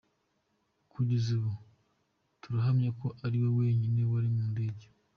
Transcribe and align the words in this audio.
"Kugeza 0.91 1.29
ubu, 1.37 1.53
turahamya 2.41 2.89
ko 2.99 3.07
ari 3.25 3.37
we 3.41 3.49
wenyine 3.59 4.01
wari 4.11 4.29
mu 4.35 4.43
ndege. 4.51 4.85